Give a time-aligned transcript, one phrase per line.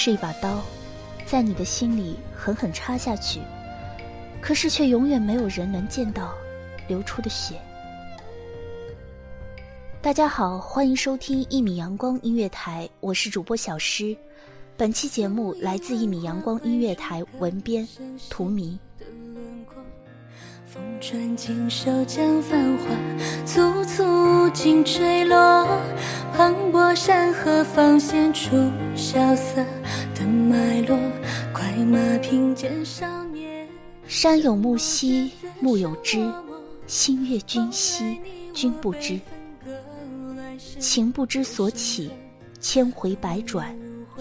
[0.00, 0.62] 是一把刀，
[1.26, 3.40] 在你的心里狠狠插下去，
[4.40, 6.32] 可是却永远没有人能见到
[6.86, 7.56] 流出的血。
[10.00, 14.16] 大家好，欢迎收听一米阳光音乐台，我是主播小诗。
[14.76, 17.86] 本期节目来自一米阳光音乐台文编
[18.30, 18.78] 图迷。
[20.64, 22.84] 风穿锦绣将繁华
[23.46, 25.66] 簇簇尽坠落，
[26.36, 29.64] 磅礴山河方显出萧瑟
[30.18, 30.98] 的脉络。
[31.52, 33.68] 快马平肩少年，
[34.08, 35.30] 山有木兮
[35.60, 36.28] 木有枝，
[36.88, 38.18] 心悦君兮
[38.52, 39.20] 君不知。
[40.80, 42.10] 情不知所起，
[42.60, 43.76] 千回百转，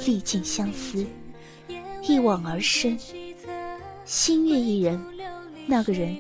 [0.05, 1.03] 历尽相思，
[2.03, 2.97] 一往而深。
[4.05, 5.03] 心悦一人，
[5.65, 6.15] 那个人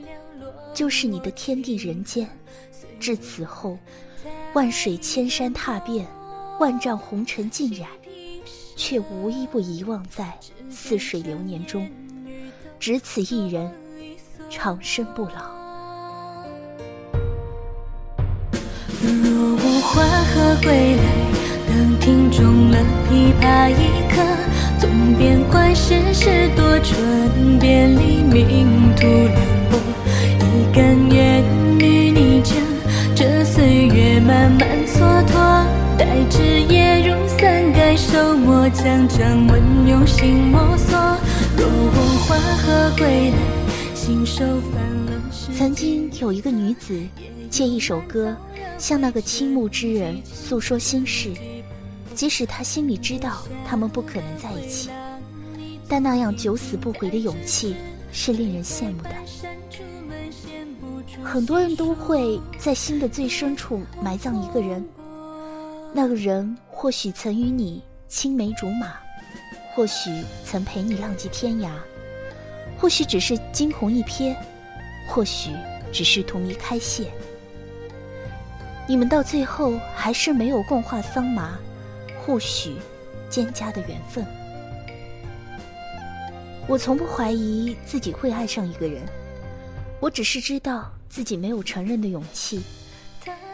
[0.73, 2.27] 就是你的天地人间。
[2.99, 3.77] 至此后，
[4.53, 6.07] 万水千山踏遍，
[6.59, 7.87] 万丈红尘尽染，
[8.77, 10.37] 却无一不遗忘在
[10.69, 11.89] 似水流年中。
[12.79, 13.69] 只此一人，
[14.49, 15.57] 长生不老。
[19.01, 21.03] 若无花荷归来，
[21.67, 22.77] 当庭中了
[23.09, 24.21] 琵琶一刻，
[24.79, 29.56] 纵边观世事多舛，别离命途凉
[38.69, 40.97] 将掌纹用心摸索。
[41.57, 43.37] 若无花荷归来，
[43.95, 45.21] 信手翻了
[45.55, 47.01] 曾经有一个女子，
[47.49, 48.35] 借一首歌
[48.77, 51.31] 向那个倾慕之人诉说心事，
[52.13, 54.89] 即使她心里知道他们不可能在一起，
[55.87, 57.75] 但那样九死不悔的勇气
[58.11, 59.09] 是令人羡慕的。
[61.23, 64.85] 很多人都会在心的最深处埋葬一个人，
[65.93, 68.93] 那个人或许曾与你青梅竹马，
[69.73, 71.69] 或许曾陪你浪迹天涯，
[72.79, 74.35] 或许只是惊鸿一瞥，
[75.07, 75.51] 或许
[75.91, 77.11] 只是荼蘼开谢。
[78.87, 81.57] 你们到最后还是没有共话桑麻，
[82.25, 82.75] 或许
[83.29, 84.25] 蒹葭的缘分。
[86.65, 89.01] 我从不怀疑自己会爱上一个人，
[89.99, 92.63] 我只是知道自己没有承认的勇气，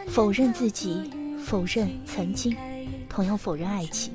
[0.08, 1.12] 否认自己，
[1.44, 2.56] 否认曾经，
[3.10, 4.14] 同样否认爱情。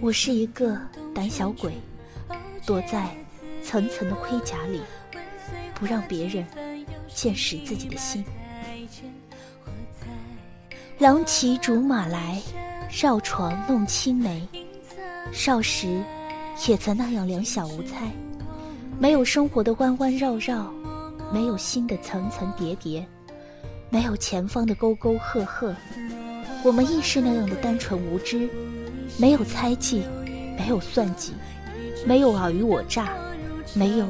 [0.00, 0.78] 我是一个
[1.14, 1.72] 胆小鬼，
[2.64, 3.08] 躲在
[3.62, 4.80] 层层的盔甲里，
[5.74, 6.44] 不让别人
[7.08, 8.24] 见识自己的心。
[10.98, 12.40] 郎骑竹马来，
[12.90, 14.46] 绕床弄青梅。
[15.32, 16.02] 少时，
[16.68, 18.10] 也曾那样两小无猜，
[18.98, 20.72] 没有生活的弯弯绕绕，
[21.32, 23.06] 没有心的层层叠叠，
[23.90, 25.74] 没有前方的沟沟壑壑。
[26.64, 28.48] 我们亦是那样的单纯无知，
[29.18, 30.02] 没有猜忌，
[30.58, 31.32] 没有算计，
[32.06, 33.08] 没有尔虞我诈，
[33.74, 34.06] 没有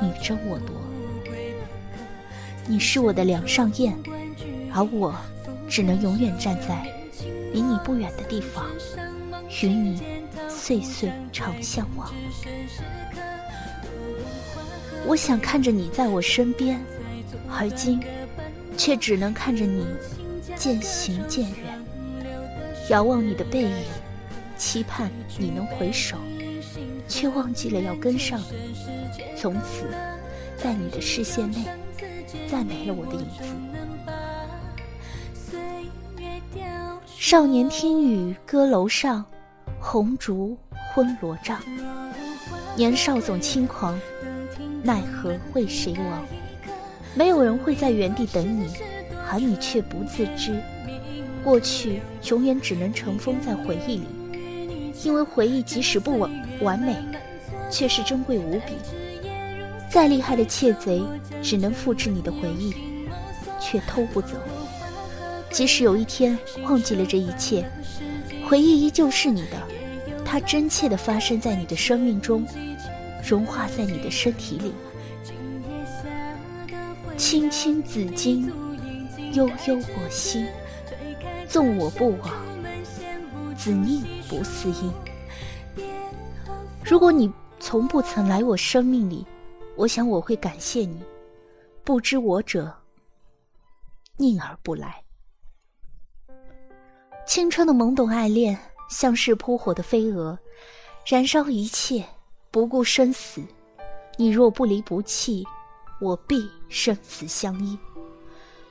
[0.00, 0.76] 你争我夺。
[2.66, 3.96] 你是我的梁上燕，
[4.72, 5.14] 而我。
[5.68, 6.86] 只能永远站在
[7.52, 8.64] 离你不远的地方，
[9.60, 10.00] 与你
[10.48, 12.14] 岁岁长相望。
[15.04, 16.80] 我想看着你在我身边，
[17.50, 18.00] 而今
[18.76, 19.84] 却只能看着你
[20.54, 21.84] 渐行渐远。
[22.88, 23.74] 遥望你的背影，
[24.56, 26.16] 期盼你能回首，
[27.06, 28.40] 却忘记了要跟上。
[29.36, 29.86] 从此，
[30.56, 31.64] 在你的视线内，
[32.48, 33.54] 再没了我的影子。
[37.06, 39.24] 少年听雨歌楼上，
[39.80, 40.56] 红烛
[40.94, 41.60] 昏罗帐。
[42.76, 43.98] 年少总轻狂，
[44.82, 46.24] 奈何为谁亡？
[47.14, 48.70] 没有人会在原地等你，
[49.30, 50.62] 而你却不自知。
[51.42, 54.06] 过去永远只能尘封在回忆里，
[55.04, 56.96] 因为回忆即使不完完美，
[57.70, 58.74] 却是珍贵无比。
[59.90, 61.02] 再厉害的窃贼，
[61.42, 62.74] 只能复制你的回忆，
[63.60, 64.36] 却偷不走。
[65.50, 67.64] 即使有一天忘记了这一切，
[68.48, 69.56] 回忆依旧是你的，
[70.24, 72.46] 它真切地发生在你的生命中。
[73.28, 74.72] 融化在你的身体里，
[77.16, 78.48] 青青子衿，
[79.32, 80.46] 悠悠我心。
[81.48, 82.30] 纵我不往，
[83.66, 84.92] 死命不嗣音。
[86.84, 87.28] 如果你
[87.58, 89.26] 从不曾来我生命里，
[89.74, 91.02] 我想我会感谢你。
[91.82, 92.72] 不知我者，
[94.18, 95.02] 宁而不来。
[97.26, 98.56] 青春的懵懂爱恋，
[98.88, 100.38] 像是扑火的飞蛾，
[101.04, 102.04] 燃烧一切。
[102.52, 103.42] 不顾生死，
[104.16, 105.44] 你若不离不弃，
[106.00, 107.76] 我必生死相依。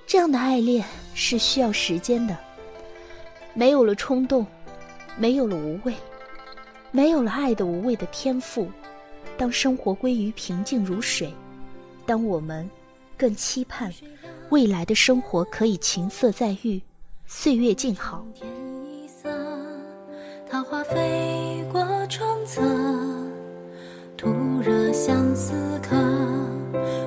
[0.08, 2.38] 这样的爱恋是需要时间的。
[3.54, 4.48] 没有了冲动，
[5.18, 5.94] 没有了无畏，
[6.92, 8.68] 没有了爱的无畏的天赋。
[9.38, 11.34] 当生活归于平静如水，
[12.06, 12.70] 当我们
[13.18, 13.92] 更期盼
[14.50, 16.82] 未来的生活可以琴瑟在御，
[17.26, 18.26] 岁月静好。
[20.50, 22.62] 桃花飞过窗侧。
[24.16, 24.30] 徒
[24.62, 25.54] 惹相思
[25.84, 25.96] 客，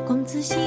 [0.06, 0.58] 公子心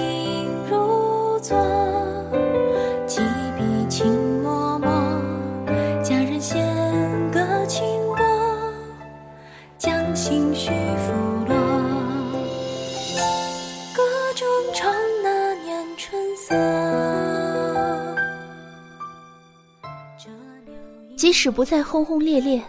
[21.44, 22.62] 使不再轰轰烈烈，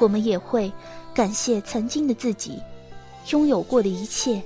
[0.00, 0.72] 我们也会
[1.12, 2.58] 感谢曾经的自己。
[3.28, 4.42] 拥有过的一切，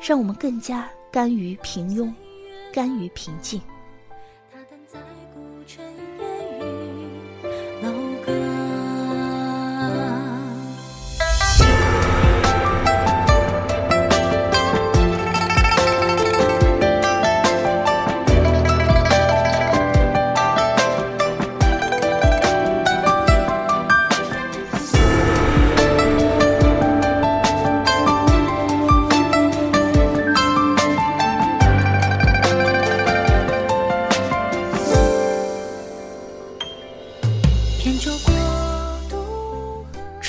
[0.00, 2.12] 让我们更加甘于平庸，
[2.72, 3.60] 甘于平静。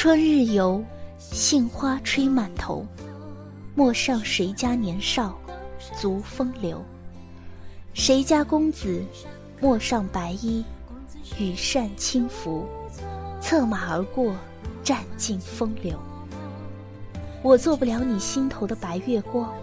[0.02, 0.82] 春日游
[1.18, 2.86] 杏花吹满头，
[3.76, 5.38] 陌上谁家年少，
[6.00, 6.82] 足风流。
[7.94, 9.04] 谁家公子，
[9.60, 10.64] 陌上白衣，
[11.38, 12.66] 羽扇轻拂，
[13.42, 14.34] 策马而过，
[14.86, 16.00] 占尽风流。
[17.42, 19.54] 我做不了你心头的白月光，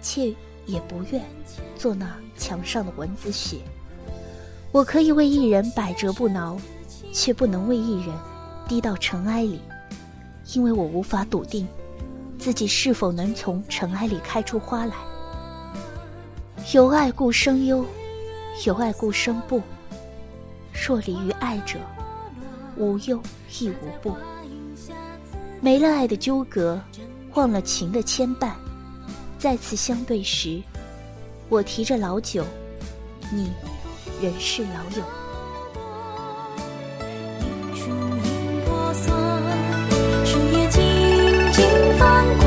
[0.00, 0.32] 却
[0.66, 1.20] 也不愿
[1.76, 3.56] 做那墙上的蚊子血。
[4.70, 6.56] 我可以为一人百折不挠，
[7.12, 8.14] 却不能为一人
[8.68, 9.60] 低到尘埃里。
[10.54, 11.66] 因为我无法笃定，
[12.38, 14.94] 自己是否能从尘埃里开出花来。
[16.74, 17.86] 有爱故生忧，
[18.66, 19.62] 有爱故生怖。
[20.72, 21.78] 若离于爱者，
[22.76, 23.20] 无忧
[23.58, 24.14] 亦无怖。
[25.60, 26.78] 没了爱的纠葛，
[27.34, 28.50] 忘了情的牵绊，
[29.38, 30.60] 再次相对时，
[31.48, 32.44] 我提着老酒，
[33.32, 33.52] 你
[34.20, 35.21] 仍是老友。
[42.02, 42.41] 光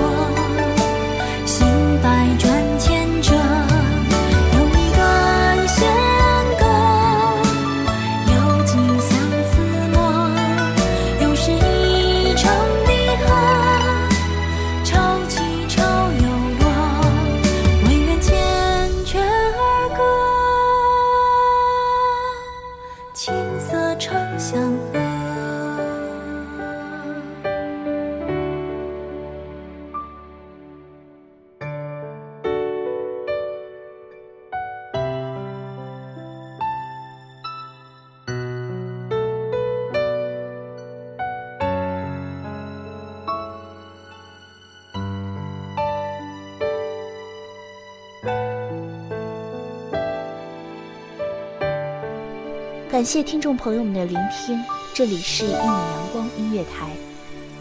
[52.95, 54.57] 感谢听众朋友们的聆听，
[54.93, 56.87] 这里是一米阳光音乐台，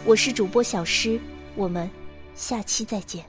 [0.05, 1.19] 我是主播小诗，
[1.57, 1.89] 我们
[2.35, 3.21] 下期再见。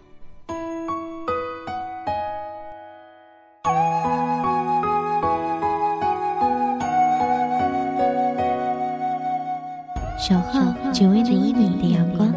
[10.16, 12.32] 小号只为那一米的阳光，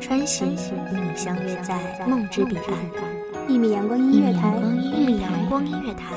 [0.00, 0.56] 穿行与
[0.98, 1.78] 你相约在
[2.08, 2.78] 梦之彼岸。
[3.46, 6.16] 一米阳光音乐台，一米阳光音乐台，